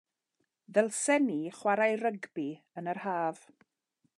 Ddylsen 0.77 1.27
ni 1.31 1.37
chwarae 1.57 1.99
rygbi 2.05 2.47
yn 2.81 2.91
yr 2.95 3.03
Haf? 3.05 3.45